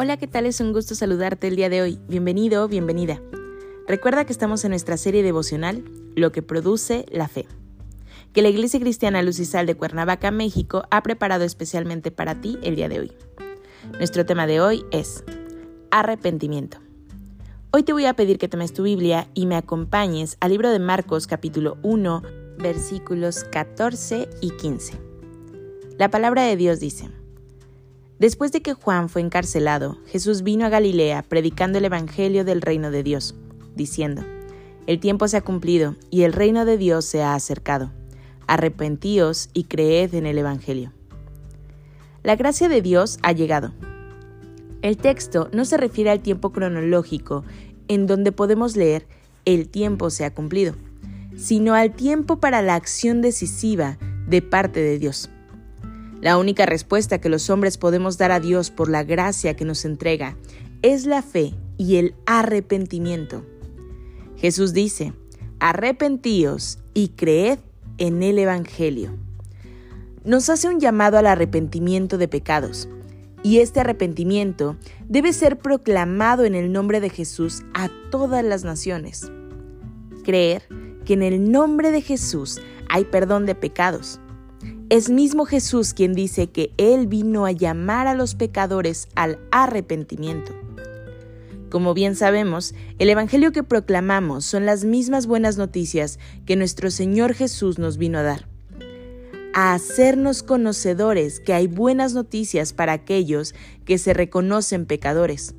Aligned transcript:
Hola, 0.00 0.16
¿qué 0.16 0.28
tal? 0.28 0.46
Es 0.46 0.60
un 0.60 0.72
gusto 0.72 0.94
saludarte 0.94 1.48
el 1.48 1.56
día 1.56 1.68
de 1.68 1.82
hoy. 1.82 1.98
Bienvenido, 2.06 2.68
bienvenida. 2.68 3.20
Recuerda 3.88 4.24
que 4.24 4.32
estamos 4.32 4.64
en 4.64 4.70
nuestra 4.70 4.96
serie 4.96 5.24
devocional, 5.24 5.82
Lo 6.14 6.30
que 6.30 6.40
produce 6.40 7.04
la 7.10 7.26
fe, 7.26 7.48
que 8.32 8.40
la 8.40 8.48
Iglesia 8.48 8.78
Cristiana 8.78 9.22
Luz 9.22 9.40
y 9.40 9.44
Sal 9.44 9.66
de 9.66 9.74
Cuernavaca, 9.74 10.30
México, 10.30 10.84
ha 10.92 11.02
preparado 11.02 11.42
especialmente 11.42 12.12
para 12.12 12.40
ti 12.40 12.60
el 12.62 12.76
día 12.76 12.88
de 12.88 13.00
hoy. 13.00 13.12
Nuestro 13.94 14.24
tema 14.24 14.46
de 14.46 14.60
hoy 14.60 14.84
es 14.92 15.24
arrepentimiento. 15.90 16.78
Hoy 17.72 17.82
te 17.82 17.92
voy 17.92 18.04
a 18.04 18.14
pedir 18.14 18.38
que 18.38 18.46
tomes 18.46 18.72
tu 18.72 18.84
Biblia 18.84 19.26
y 19.34 19.46
me 19.46 19.56
acompañes 19.56 20.36
al 20.38 20.52
libro 20.52 20.70
de 20.70 20.78
Marcos 20.78 21.26
capítulo 21.26 21.76
1, 21.82 22.22
versículos 22.56 23.42
14 23.50 24.30
y 24.42 24.50
15. 24.50 24.94
La 25.98 26.08
palabra 26.08 26.44
de 26.44 26.54
Dios 26.54 26.78
dice, 26.78 27.10
Después 28.18 28.50
de 28.50 28.62
que 28.62 28.74
Juan 28.74 29.08
fue 29.08 29.20
encarcelado, 29.20 29.98
Jesús 30.06 30.42
vino 30.42 30.66
a 30.66 30.68
Galilea 30.68 31.22
predicando 31.22 31.78
el 31.78 31.84
Evangelio 31.84 32.44
del 32.44 32.62
reino 32.62 32.90
de 32.90 33.04
Dios, 33.04 33.36
diciendo, 33.76 34.24
El 34.86 34.98
tiempo 34.98 35.28
se 35.28 35.36
ha 35.36 35.42
cumplido 35.42 35.94
y 36.10 36.22
el 36.22 36.32
reino 36.32 36.64
de 36.64 36.76
Dios 36.78 37.04
se 37.04 37.22
ha 37.22 37.34
acercado. 37.34 37.92
Arrepentíos 38.48 39.50
y 39.52 39.64
creed 39.64 40.14
en 40.14 40.26
el 40.26 40.38
Evangelio. 40.38 40.92
La 42.24 42.34
gracia 42.34 42.68
de 42.68 42.82
Dios 42.82 43.18
ha 43.22 43.32
llegado. 43.32 43.72
El 44.82 44.96
texto 44.96 45.48
no 45.52 45.64
se 45.64 45.76
refiere 45.76 46.10
al 46.10 46.20
tiempo 46.20 46.50
cronológico 46.50 47.44
en 47.86 48.06
donde 48.06 48.32
podemos 48.32 48.76
leer 48.76 49.06
el 49.44 49.68
tiempo 49.68 50.10
se 50.10 50.24
ha 50.24 50.34
cumplido, 50.34 50.74
sino 51.36 51.74
al 51.74 51.94
tiempo 51.94 52.38
para 52.40 52.62
la 52.62 52.74
acción 52.74 53.22
decisiva 53.22 53.96
de 54.26 54.42
parte 54.42 54.80
de 54.80 54.98
Dios. 54.98 55.30
La 56.20 56.36
única 56.36 56.66
respuesta 56.66 57.20
que 57.20 57.28
los 57.28 57.48
hombres 57.48 57.78
podemos 57.78 58.18
dar 58.18 58.32
a 58.32 58.40
Dios 58.40 58.70
por 58.70 58.88
la 58.88 59.04
gracia 59.04 59.54
que 59.54 59.64
nos 59.64 59.84
entrega 59.84 60.36
es 60.82 61.06
la 61.06 61.22
fe 61.22 61.54
y 61.76 61.96
el 61.96 62.14
arrepentimiento. 62.26 63.44
Jesús 64.36 64.72
dice, 64.72 65.12
arrepentíos 65.60 66.78
y 66.92 67.10
creed 67.10 67.60
en 67.98 68.22
el 68.24 68.38
Evangelio. 68.38 69.14
Nos 70.24 70.48
hace 70.50 70.68
un 70.68 70.80
llamado 70.80 71.18
al 71.18 71.26
arrepentimiento 71.26 72.18
de 72.18 72.26
pecados, 72.26 72.88
y 73.44 73.58
este 73.58 73.78
arrepentimiento 73.80 74.76
debe 75.08 75.32
ser 75.32 75.58
proclamado 75.58 76.44
en 76.44 76.56
el 76.56 76.72
nombre 76.72 77.00
de 77.00 77.10
Jesús 77.10 77.62
a 77.74 77.88
todas 78.10 78.44
las 78.44 78.64
naciones. 78.64 79.30
Creer 80.24 80.64
que 81.04 81.14
en 81.14 81.22
el 81.22 81.52
nombre 81.52 81.92
de 81.92 82.02
Jesús 82.02 82.60
hay 82.88 83.04
perdón 83.04 83.46
de 83.46 83.54
pecados 83.54 84.20
es 84.90 85.10
mismo 85.10 85.44
Jesús 85.44 85.92
quien 85.92 86.14
dice 86.14 86.46
que 86.46 86.72
Él 86.78 87.06
vino 87.06 87.44
a 87.44 87.52
llamar 87.52 88.06
a 88.06 88.14
los 88.14 88.34
pecadores 88.34 89.08
al 89.14 89.38
arrepentimiento. 89.50 90.54
Como 91.70 91.92
bien 91.92 92.16
sabemos, 92.16 92.74
el 92.98 93.10
Evangelio 93.10 93.52
que 93.52 93.62
proclamamos 93.62 94.46
son 94.46 94.64
las 94.64 94.84
mismas 94.84 95.26
buenas 95.26 95.58
noticias 95.58 96.18
que 96.46 96.56
nuestro 96.56 96.90
Señor 96.90 97.34
Jesús 97.34 97.78
nos 97.78 97.98
vino 97.98 98.18
a 98.18 98.22
dar. 98.22 98.48
A 99.52 99.74
hacernos 99.74 100.42
conocedores 100.42 101.40
que 101.40 101.52
hay 101.52 101.66
buenas 101.66 102.14
noticias 102.14 102.72
para 102.72 102.94
aquellos 102.94 103.54
que 103.84 103.98
se 103.98 104.14
reconocen 104.14 104.86
pecadores, 104.86 105.54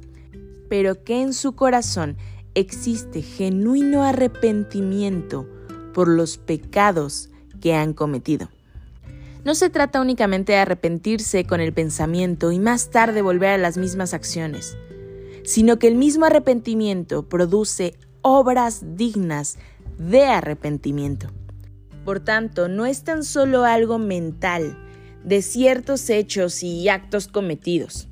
pero 0.69 1.03
que 1.03 1.21
en 1.21 1.33
su 1.33 1.53
corazón 1.53 2.17
existe 2.55 3.21
genuino 3.21 4.03
arrepentimiento 4.03 5.47
por 5.93 6.07
los 6.07 6.39
pecados 6.39 7.29
que 7.61 7.75
han 7.75 7.93
cometido. 7.93 8.49
No 9.49 9.55
se 9.55 9.71
trata 9.71 9.99
únicamente 9.99 10.51
de 10.51 10.59
arrepentirse 10.59 11.43
con 11.43 11.59
el 11.59 11.73
pensamiento 11.73 12.51
y 12.51 12.59
más 12.59 12.91
tarde 12.91 13.23
volver 13.23 13.49
a 13.49 13.57
las 13.57 13.79
mismas 13.79 14.13
acciones, 14.13 14.77
sino 15.43 15.79
que 15.79 15.87
el 15.87 15.95
mismo 15.95 16.25
arrepentimiento 16.25 17.27
produce 17.27 17.95
obras 18.21 18.95
dignas 18.95 19.57
de 19.97 20.25
arrepentimiento. 20.25 21.31
Por 22.05 22.19
tanto, 22.19 22.67
no 22.67 22.85
es 22.85 23.03
tan 23.03 23.23
solo 23.23 23.63
algo 23.63 23.97
mental 23.97 24.77
de 25.23 25.41
ciertos 25.41 26.11
hechos 26.11 26.61
y 26.61 26.87
actos 26.87 27.27
cometidos. 27.27 28.07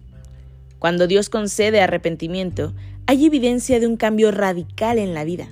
Cuando 0.79 1.05
Dios 1.05 1.29
concede 1.29 1.81
arrepentimiento, 1.81 2.73
hay 3.05 3.27
evidencia 3.27 3.79
de 3.79 3.85
un 3.85 3.97
cambio 3.97 4.31
radical 4.31 4.97
en 4.97 5.13
la 5.13 5.23
vida. 5.23 5.49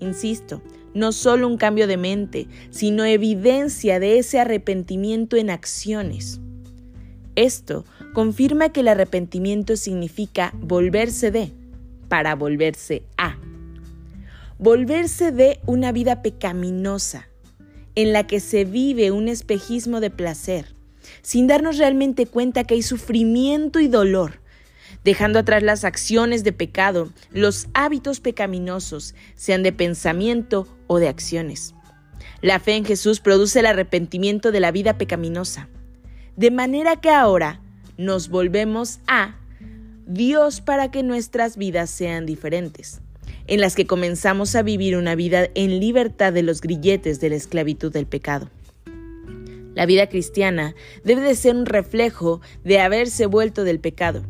Insisto, 0.00 0.60
no 0.94 1.12
solo 1.12 1.46
un 1.46 1.56
cambio 1.56 1.86
de 1.86 1.96
mente, 1.96 2.48
sino 2.70 3.04
evidencia 3.04 4.00
de 4.00 4.18
ese 4.18 4.40
arrepentimiento 4.40 5.36
en 5.36 5.50
acciones. 5.50 6.40
Esto 7.36 7.84
confirma 8.12 8.70
que 8.70 8.80
el 8.80 8.88
arrepentimiento 8.88 9.76
significa 9.76 10.52
volverse 10.60 11.30
de, 11.30 11.52
para 12.08 12.34
volverse 12.34 13.04
a. 13.16 13.38
Volverse 14.58 15.32
de 15.32 15.60
una 15.66 15.92
vida 15.92 16.22
pecaminosa, 16.22 17.28
en 17.94 18.12
la 18.12 18.26
que 18.26 18.40
se 18.40 18.64
vive 18.64 19.10
un 19.10 19.28
espejismo 19.28 20.00
de 20.00 20.10
placer, 20.10 20.74
sin 21.22 21.46
darnos 21.46 21.78
realmente 21.78 22.26
cuenta 22.26 22.64
que 22.64 22.74
hay 22.74 22.82
sufrimiento 22.82 23.80
y 23.80 23.88
dolor, 23.88 24.39
dejando 25.04 25.38
atrás 25.38 25.62
las 25.62 25.84
acciones 25.84 26.44
de 26.44 26.52
pecado, 26.52 27.10
los 27.30 27.68
hábitos 27.74 28.20
pecaminosos, 28.20 29.14
sean 29.34 29.62
de 29.62 29.72
pensamiento 29.72 30.66
o 30.86 30.98
de 30.98 31.08
acciones. 31.08 31.74
La 32.42 32.60
fe 32.60 32.76
en 32.76 32.84
Jesús 32.84 33.20
produce 33.20 33.60
el 33.60 33.66
arrepentimiento 33.66 34.52
de 34.52 34.60
la 34.60 34.72
vida 34.72 34.98
pecaminosa, 34.98 35.68
de 36.36 36.50
manera 36.50 36.96
que 36.96 37.10
ahora 37.10 37.60
nos 37.96 38.28
volvemos 38.28 39.00
a 39.06 39.36
Dios 40.06 40.60
para 40.60 40.90
que 40.90 41.02
nuestras 41.02 41.56
vidas 41.56 41.90
sean 41.90 42.26
diferentes, 42.26 43.00
en 43.46 43.60
las 43.60 43.74
que 43.74 43.86
comenzamos 43.86 44.54
a 44.54 44.62
vivir 44.62 44.96
una 44.96 45.14
vida 45.14 45.48
en 45.54 45.80
libertad 45.80 46.32
de 46.32 46.42
los 46.42 46.60
grilletes 46.60 47.20
de 47.20 47.30
la 47.30 47.36
esclavitud 47.36 47.92
del 47.92 48.06
pecado. 48.06 48.50
La 49.74 49.86
vida 49.86 50.08
cristiana 50.08 50.74
debe 51.04 51.20
de 51.20 51.34
ser 51.34 51.54
un 51.54 51.64
reflejo 51.64 52.40
de 52.64 52.80
haberse 52.80 53.26
vuelto 53.26 53.64
del 53.64 53.80
pecado 53.80 54.24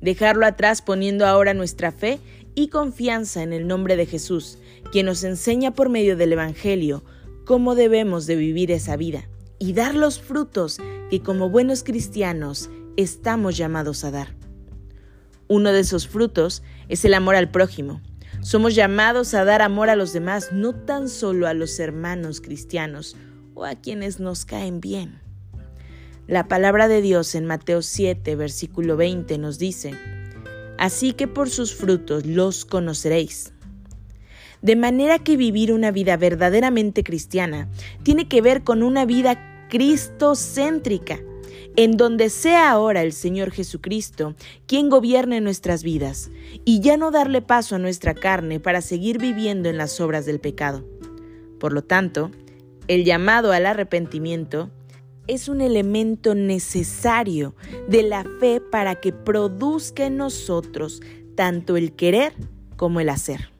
dejarlo 0.00 0.46
atrás 0.46 0.82
poniendo 0.82 1.26
ahora 1.26 1.54
nuestra 1.54 1.92
fe 1.92 2.18
y 2.54 2.68
confianza 2.68 3.42
en 3.42 3.52
el 3.52 3.66
nombre 3.66 3.96
de 3.96 4.06
Jesús, 4.06 4.58
quien 4.92 5.06
nos 5.06 5.24
enseña 5.24 5.74
por 5.74 5.88
medio 5.88 6.16
del 6.16 6.32
Evangelio 6.32 7.04
cómo 7.44 7.74
debemos 7.74 8.26
de 8.26 8.36
vivir 8.36 8.70
esa 8.70 8.96
vida 8.96 9.28
y 9.58 9.72
dar 9.72 9.94
los 9.94 10.20
frutos 10.20 10.78
que 11.10 11.20
como 11.20 11.50
buenos 11.50 11.84
cristianos 11.84 12.70
estamos 12.96 13.56
llamados 13.56 14.04
a 14.04 14.10
dar. 14.10 14.34
Uno 15.48 15.72
de 15.72 15.80
esos 15.80 16.06
frutos 16.06 16.62
es 16.88 17.04
el 17.04 17.14
amor 17.14 17.34
al 17.34 17.50
prójimo. 17.50 18.00
Somos 18.40 18.74
llamados 18.74 19.34
a 19.34 19.44
dar 19.44 19.62
amor 19.62 19.90
a 19.90 19.96
los 19.96 20.12
demás, 20.12 20.50
no 20.52 20.74
tan 20.74 21.08
solo 21.08 21.46
a 21.46 21.54
los 21.54 21.78
hermanos 21.78 22.40
cristianos 22.40 23.16
o 23.54 23.64
a 23.64 23.74
quienes 23.74 24.20
nos 24.20 24.44
caen 24.44 24.80
bien. 24.80 25.19
La 26.30 26.46
palabra 26.46 26.86
de 26.86 27.02
Dios 27.02 27.34
en 27.34 27.44
Mateo 27.44 27.82
7, 27.82 28.36
versículo 28.36 28.96
20 28.96 29.36
nos 29.38 29.58
dice, 29.58 29.94
Así 30.78 31.12
que 31.12 31.26
por 31.26 31.50
sus 31.50 31.74
frutos 31.74 32.24
los 32.24 32.64
conoceréis. 32.64 33.52
De 34.62 34.76
manera 34.76 35.18
que 35.18 35.36
vivir 35.36 35.72
una 35.72 35.90
vida 35.90 36.16
verdaderamente 36.16 37.02
cristiana 37.02 37.68
tiene 38.04 38.28
que 38.28 38.42
ver 38.42 38.62
con 38.62 38.84
una 38.84 39.06
vida 39.06 39.66
cristocéntrica, 39.70 41.18
en 41.74 41.96
donde 41.96 42.30
sea 42.30 42.70
ahora 42.70 43.02
el 43.02 43.12
Señor 43.12 43.50
Jesucristo 43.50 44.36
quien 44.68 44.88
gobierne 44.88 45.40
nuestras 45.40 45.82
vidas, 45.82 46.30
y 46.64 46.78
ya 46.78 46.96
no 46.96 47.10
darle 47.10 47.42
paso 47.42 47.74
a 47.74 47.80
nuestra 47.80 48.14
carne 48.14 48.60
para 48.60 48.82
seguir 48.82 49.18
viviendo 49.18 49.68
en 49.68 49.78
las 49.78 50.00
obras 50.00 50.26
del 50.26 50.38
pecado. 50.38 50.86
Por 51.58 51.72
lo 51.72 51.82
tanto, 51.82 52.30
el 52.86 53.04
llamado 53.04 53.50
al 53.50 53.66
arrepentimiento 53.66 54.70
es 55.30 55.48
un 55.48 55.60
elemento 55.60 56.34
necesario 56.34 57.54
de 57.88 58.02
la 58.02 58.24
fe 58.40 58.60
para 58.60 58.96
que 58.96 59.12
produzca 59.12 60.06
en 60.06 60.16
nosotros 60.16 61.00
tanto 61.36 61.76
el 61.76 61.92
querer 61.92 62.32
como 62.76 62.98
el 62.98 63.08
hacer. 63.08 63.50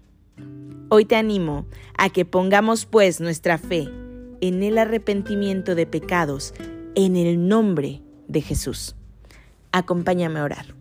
Hoy 0.88 1.04
te 1.04 1.14
animo 1.14 1.66
a 1.96 2.10
que 2.10 2.24
pongamos 2.24 2.86
pues 2.86 3.20
nuestra 3.20 3.56
fe 3.56 3.88
en 4.40 4.64
el 4.64 4.78
arrepentimiento 4.78 5.76
de 5.76 5.86
pecados 5.86 6.54
en 6.96 7.14
el 7.14 7.46
nombre 7.46 8.02
de 8.26 8.40
Jesús. 8.40 8.96
Acompáñame 9.70 10.40
a 10.40 10.44
orar. 10.44 10.74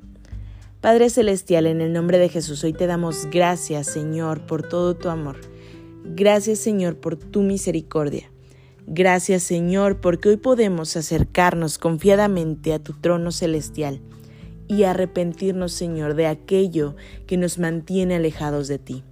Padre 0.82 1.12
Celestial, 1.12 1.68
en 1.68 1.82
el 1.82 1.94
nombre 1.94 2.18
de 2.18 2.30
Jesús, 2.30 2.64
hoy 2.64 2.74
te 2.74 2.88
damos 2.88 3.28
gracias, 3.30 3.86
Señor, 3.86 4.48
por 4.48 4.68
todo 4.68 4.96
tu 4.96 5.10
amor. 5.10 5.38
Gracias, 6.04 6.58
Señor, 6.58 6.96
por 6.96 7.16
tu 7.16 7.44
misericordia. 7.44 8.32
Gracias, 8.92 9.44
Señor, 9.44 10.02
porque 10.02 10.30
hoy 10.30 10.38
podemos 10.38 10.98
acercarnos 10.98 11.78
confiadamente 11.78 12.74
a 12.74 12.80
tu 12.80 12.94
trono 12.94 13.32
celestial 13.32 14.02
y 14.68 14.82
arrepentirnos, 14.82 15.74
Señor, 15.74 16.16
de 16.16 16.26
aquello 16.26 16.96
que 17.28 17.38
nos 17.38 17.60
mantiene 17.60 18.16
alejados 18.16 18.68
de 18.68 18.80
ti. 18.80 19.04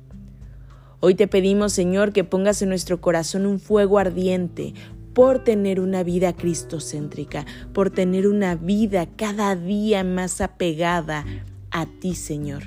Hoy 1.00 1.14
te 1.14 1.28
pedimos, 1.28 1.74
Señor, 1.74 2.12
que 2.12 2.24
pongas 2.24 2.64
en 2.64 2.70
nuestro 2.70 3.02
corazón 3.02 3.46
un 3.46 3.60
fuego 3.60 4.00
ardiente 4.00 4.74
por 5.14 5.44
tener 5.44 5.80
una 5.80 6.02
vida 6.02 6.34
cristocéntrica, 6.34 7.46
por 7.72 7.92
tener 7.92 8.28
una 8.28 8.56
vida 8.56 9.06
cada 9.16 9.56
día 9.56 10.04
más 10.04 10.42
apegada 10.42 11.24
a 11.70 11.86
ti, 11.86 12.16
Señor, 12.16 12.64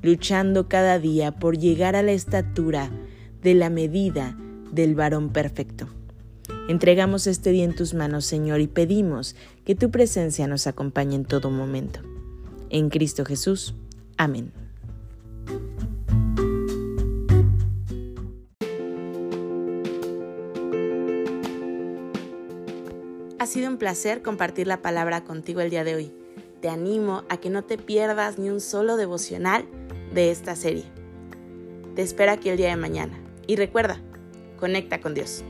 luchando 0.00 0.66
cada 0.70 0.98
día 0.98 1.30
por 1.32 1.58
llegar 1.58 1.94
a 1.94 2.02
la 2.02 2.12
estatura 2.12 2.90
de 3.42 3.52
la 3.52 3.68
medida 3.68 4.34
del 4.72 4.94
varón 4.94 5.28
perfecto. 5.28 5.88
Entregamos 6.68 7.26
este 7.26 7.50
día 7.50 7.64
en 7.64 7.74
tus 7.74 7.94
manos, 7.94 8.24
Señor, 8.24 8.60
y 8.60 8.66
pedimos 8.66 9.36
que 9.64 9.74
tu 9.74 9.90
presencia 9.90 10.46
nos 10.46 10.66
acompañe 10.66 11.16
en 11.16 11.24
todo 11.24 11.50
momento. 11.50 12.00
En 12.70 12.90
Cristo 12.90 13.24
Jesús. 13.24 13.74
Amén. 14.16 14.52
Ha 23.38 23.46
sido 23.46 23.68
un 23.68 23.76
placer 23.76 24.22
compartir 24.22 24.66
la 24.66 24.80
palabra 24.80 25.24
contigo 25.24 25.60
el 25.60 25.70
día 25.70 25.84
de 25.84 25.94
hoy 25.94 26.12
te 26.64 26.70
animo 26.70 27.24
a 27.28 27.36
que 27.36 27.50
no 27.50 27.62
te 27.62 27.76
pierdas 27.76 28.38
ni 28.38 28.48
un 28.48 28.62
solo 28.62 28.96
devocional 28.96 29.66
de 30.14 30.30
esta 30.30 30.56
serie. 30.56 30.84
Te 31.94 32.00
espero 32.00 32.32
aquí 32.32 32.48
el 32.48 32.56
día 32.56 32.70
de 32.70 32.76
mañana 32.76 33.20
y 33.46 33.56
recuerda, 33.56 34.00
conecta 34.58 35.02
con 35.02 35.12
Dios. 35.12 35.44